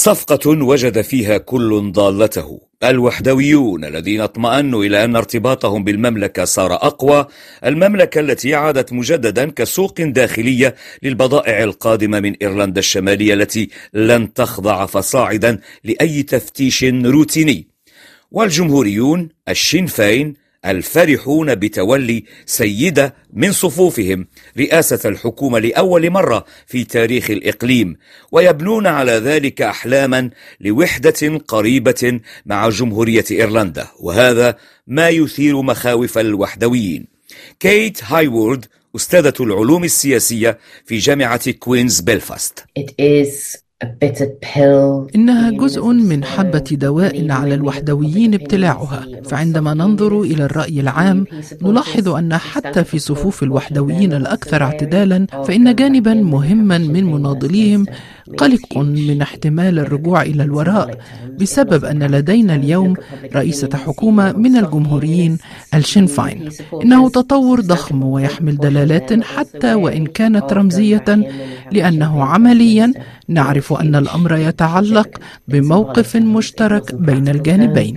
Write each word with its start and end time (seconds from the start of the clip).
صفقة 0.00 0.48
وجد 0.48 1.00
فيها 1.00 1.38
كل 1.38 1.92
ضالته. 1.92 2.60
الوحدويون 2.84 3.84
الذين 3.84 4.20
اطمأنوا 4.20 4.84
إلى 4.84 5.04
أن 5.04 5.16
ارتباطهم 5.16 5.84
بالمملكة 5.84 6.44
صار 6.44 6.74
أقوى. 6.74 7.26
المملكة 7.64 8.20
التي 8.20 8.54
عادت 8.54 8.92
مجددا 8.92 9.50
كسوق 9.50 10.00
داخلية 10.00 10.74
للبضائع 11.02 11.62
القادمة 11.62 12.20
من 12.20 12.34
إيرلندا 12.42 12.78
الشمالية 12.78 13.34
التي 13.34 13.68
لن 13.94 14.32
تخضع 14.32 14.86
فصاعدا 14.86 15.60
لأي 15.84 16.22
تفتيش 16.22 16.84
روتيني. 16.84 17.68
والجمهوريون 18.30 19.28
الشينفين 19.48 20.34
الفرحون 20.66 21.54
بتولي 21.54 22.24
سيدة 22.46 23.14
من 23.32 23.52
صفوفهم 23.52 24.26
رئاسة 24.58 25.08
الحكومة 25.08 25.58
لأول 25.58 26.10
مرة 26.10 26.44
في 26.66 26.84
تاريخ 26.84 27.30
الإقليم 27.30 27.96
ويبنون 28.32 28.86
على 28.86 29.12
ذلك 29.12 29.62
أحلاما 29.62 30.30
لوحدة 30.60 31.38
قريبة 31.48 32.20
مع 32.46 32.68
جمهورية 32.68 33.24
إيرلندا 33.30 33.86
وهذا 34.00 34.56
ما 34.86 35.08
يثير 35.08 35.62
مخاوف 35.62 36.18
الوحدويين. 36.18 37.06
كيت 37.60 38.04
هايوورد 38.04 38.66
أستاذة 38.96 39.34
العلوم 39.40 39.84
السياسية 39.84 40.58
في 40.84 40.98
جامعة 40.98 41.50
كوينز 41.50 42.00
بلفاست 42.00 42.64
إنها 45.14 45.50
جزء 45.50 45.86
من 45.86 46.24
حبة 46.24 46.64
دواء 46.72 47.30
على 47.30 47.54
الوحدويين 47.54 48.34
ابتلاعها. 48.34 49.06
فعندما 49.24 49.74
ننظر 49.74 50.20
إلى 50.20 50.44
الرأي 50.44 50.80
العام 50.80 51.24
نلاحظ 51.62 52.08
أن 52.08 52.36
حتى 52.36 52.84
في 52.84 52.98
صفوف 52.98 53.42
الوحدويين 53.42 54.12
الأكثر 54.12 54.62
اعتدالا 54.62 55.26
فإن 55.46 55.74
جانبا 55.74 56.14
مهما 56.14 56.78
من 56.78 57.04
مناضليهم 57.04 57.86
قلق 58.38 58.78
من 58.78 59.22
احتمال 59.22 59.78
الرجوع 59.78 60.22
إلى 60.22 60.42
الوراء. 60.42 60.98
بسبب 61.40 61.84
أن 61.84 62.02
لدينا 62.02 62.54
اليوم 62.54 62.94
رئيسة 63.34 63.70
حكومة 63.74 64.32
من 64.32 64.56
الجمهوريين 64.56 65.38
الشينفاين 65.74 66.48
إنه 66.82 67.08
تطور 67.08 67.60
ضخم 67.60 68.02
ويحمل 68.02 68.56
دلالات 68.56 69.22
حتى 69.22 69.74
وإن 69.74 70.06
كانت 70.06 70.52
رمزية 70.52 71.04
لأنه 71.72 72.24
عمليا 72.24 72.92
نعرف 73.28 73.72
أن 73.72 73.94
الأمر 73.94 74.36
يتعلق 74.36 75.08
بموقف 75.48 76.16
مشترك 76.16 76.94
بين 76.94 77.28
الجانبين. 77.28 77.94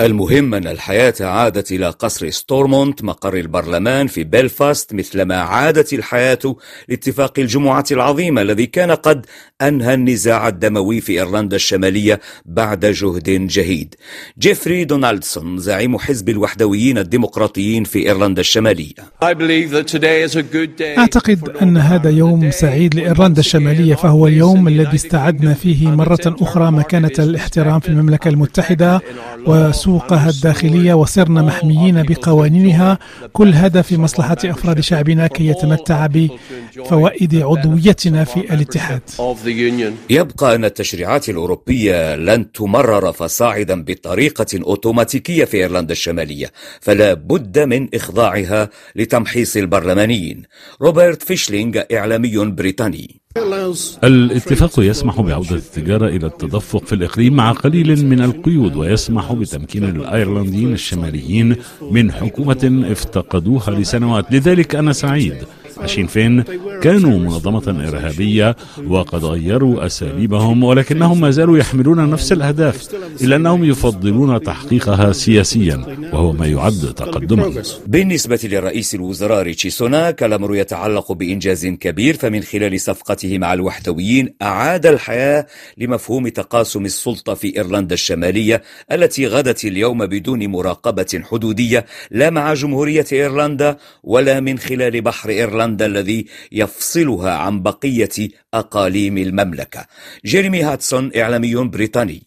المهم 0.00 0.54
أن 0.54 0.66
الحياة 0.66 1.14
عادت 1.20 1.72
إلى 1.72 1.90
قصر 1.90 2.30
ستورمونت 2.30 3.04
مقر 3.04 3.36
البرلمان 3.36 4.06
في 4.06 4.24
بلفاست 4.24 4.94
مثلما 4.94 5.36
عادت 5.36 5.92
الحياة 5.92 6.56
لاتفاق 6.88 7.38
الجمعة 7.38 7.84
العظيمة 7.90 8.42
الذي 8.42 8.66
كان 8.66 8.90
قد 8.90 9.26
أنهى 9.62 9.94
النزاع 9.94 10.48
الدموي 10.48 11.00
في 11.00 11.12
إيرلندا 11.12 11.56
الشمالية 11.56 12.20
بعد 12.44 12.86
جهد 12.86 13.46
جهيد. 13.46 13.94
جيفري 14.38 14.84
دونالدسون 14.84 15.58
زعيم 15.58 15.98
حزب 15.98 16.28
الوحدويين 16.28 16.98
الديمقراطيين 16.98 17.84
في 17.84 17.98
إيرلندا 17.98 18.40
الشمالية. 18.40 18.94
أعتقد 20.98 21.48
أن 21.62 21.76
هذا 21.76 22.10
يوم 22.10 22.50
سعيد 22.50 22.94
لإيرلندا 22.94 23.40
الشمالية 23.40 23.55
فهو 23.94 24.26
اليوم 24.26 24.68
الذي 24.68 24.94
استعدنا 24.94 25.54
فيه 25.54 25.88
مرة 25.88 26.18
أخرى 26.26 26.70
مكانة 26.70 27.10
الاحترام 27.18 27.80
في 27.80 27.88
المملكة 27.88 28.28
المتحدة 28.28 29.00
وسوقها 29.46 30.30
الداخلية 30.30 30.94
وصرنا 30.94 31.42
محميين 31.42 32.02
بقوانينها. 32.02 32.98
كل 33.32 33.54
هذا 33.54 33.82
في 33.82 33.96
مصلحة 33.96 34.36
أفراد 34.44 34.80
شعبنا 34.80 35.26
كي 35.26 35.46
يتمتع 35.46 36.06
بفوائد 36.06 37.34
عضويتنا 37.34 38.24
في 38.24 38.54
الاتحاد. 38.54 39.00
يبقى 40.10 40.54
أن 40.54 40.64
التشريعات 40.64 41.28
الأوروبية 41.28 42.16
لن 42.16 42.52
تمرر 42.52 43.12
فصاعدا 43.12 43.84
بطريقة 43.84 44.46
أوتوماتيكية 44.54 45.44
في 45.44 45.56
إيرلندا 45.56 45.92
الشمالية 45.92 46.52
فلا 46.80 47.14
بد 47.14 47.58
من 47.58 47.88
إخضاعها 47.94 48.68
لتمحيص 48.96 49.56
البرلمانيين. 49.56 50.42
روبرت 50.82 51.22
فيشلينغ 51.22 51.80
إعلامي 51.92 52.36
بريطاني. 52.36 53.25
الاتفاق 54.04 54.70
يسمح 54.78 55.20
بعودة 55.20 55.56
التجارة 55.56 56.06
إلى 56.08 56.26
التدفق 56.26 56.84
في 56.84 56.94
الإقليم 56.94 57.36
مع 57.36 57.52
قليل 57.52 58.06
من 58.06 58.20
القيود 58.20 58.76
ويسمح 58.76 59.32
بتمكين 59.32 59.84
الأيرلنديين 59.84 60.72
الشماليين 60.72 61.56
من 61.90 62.12
حكومة 62.12 62.84
افتقدوها 62.90 63.70
لسنوات. 63.70 64.32
لذلك 64.32 64.74
أنا 64.74 64.92
سعيد 64.92 65.34
الشين 65.86 66.06
فين 66.06 66.44
كانوا 66.82 67.18
منظمة 67.18 67.66
إرهابية 67.88 68.56
وقد 68.86 69.24
غيروا 69.24 69.86
أساليبهم 69.86 70.64
ولكنهم 70.64 71.20
ما 71.20 71.30
زالوا 71.30 71.58
يحملون 71.58 72.10
نفس 72.10 72.32
الأهداف 72.32 72.88
إلا 73.22 73.36
أنهم 73.36 73.64
يفضلون 73.64 74.40
تحقيقها 74.42 75.12
سياسيا 75.12 75.76
وهو 76.12 76.32
ما 76.32 76.46
يعد 76.46 76.92
تقدما. 76.96 77.62
بالنسبة 77.86 78.40
لرئيس 78.44 78.94
الوزراء 78.94 79.42
ريتشي 79.42 79.70
سوناك 79.70 80.22
الأمر 80.22 80.56
يتعلق 80.56 81.12
بإنجاز 81.12 81.66
كبير 81.66 82.16
فمن 82.16 82.42
خلال 82.42 82.80
صفقته 82.80 83.38
مع 83.38 83.52
الوحدويين 83.52 84.34
أعاد 84.42 84.86
الحياة 84.86 85.46
لمفهوم 85.78 86.28
تقاسم 86.28 86.84
السلطة 86.84 87.34
في 87.34 87.56
إيرلندا 87.56 87.94
الشمالية 87.94 88.62
التي 88.92 89.26
غدت 89.26 89.64
اليوم 89.64 90.06
بدون 90.06 90.46
مراقبة 90.46 91.22
حدودية 91.30 91.86
لا 92.10 92.30
مع 92.30 92.54
جمهورية 92.54 93.06
إيرلندا 93.12 93.76
ولا 94.02 94.40
من 94.40 94.58
خلال 94.58 95.00
بحر 95.00 95.28
إيرلندا. 95.30 95.75
ايرلندا 95.76 95.86
الذي 95.86 96.26
يفصلها 96.52 97.30
عن 97.30 97.62
بقية 97.62 98.30
أقاليم 98.54 99.18
المملكة. 99.18 99.86
جيريمي 100.26 100.62
هاتسون 100.62 101.10
إعلامي 101.16 101.54
بريطاني. 101.54 102.22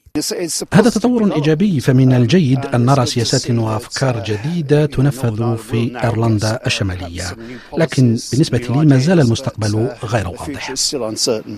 هذا 0.74 0.90
تطور 0.90 1.36
إيجابي 1.36 1.80
فمن 1.80 2.14
الجيد 2.14 2.66
أن 2.66 2.86
نرى 2.86 3.06
سياسات 3.06 3.52
وأفكار 3.52 4.24
جديدة 4.24 4.86
تنفذ 4.86 5.58
في 5.58 6.04
إيرلندا 6.04 6.60
الشمالية. 6.66 7.38
لكن 7.78 8.18
بالنسبة 8.32 8.58
لي 8.58 8.86
ما 8.86 8.98
زال 8.98 9.20
المستقبل 9.20 9.90
غير 10.04 10.28
واضح. 10.28 10.74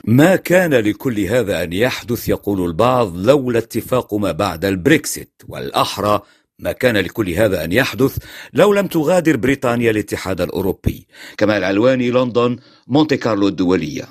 ما 0.05 0.35
كان 0.35 0.73
لكل 0.73 1.19
هذا 1.19 1.63
أن 1.63 1.73
يحدث 1.73 2.29
يقول 2.29 2.65
البعض 2.65 3.17
لولا 3.17 3.59
اتفاق 3.59 4.13
ما 4.13 4.31
بعد 4.31 4.65
البريكسيت 4.65 5.41
والأحرى 5.47 6.21
ما 6.61 6.71
كان 6.71 6.97
لكل 6.97 7.29
هذا 7.29 7.63
أن 7.63 7.71
يحدث 7.71 8.17
لو 8.53 8.73
لم 8.73 8.87
تغادر 8.87 9.37
بريطانيا 9.37 9.91
الاتحاد 9.91 10.41
الأوروبي 10.41 11.07
كما 11.37 11.57
العلواني 11.57 12.11
لندن 12.11 12.57
مونتي 12.87 13.17
كارلو 13.17 13.47
الدولية. 13.47 14.07